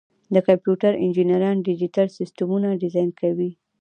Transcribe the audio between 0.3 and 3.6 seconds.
د کمپیوټر انجینران ډیجیټل سیسټمونه ډیزاین کوي.